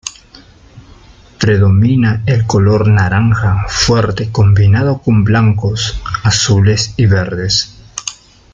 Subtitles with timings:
[1.39, 7.77] Predomina el color naranja fuerte combinado con blancos, azules y verdes.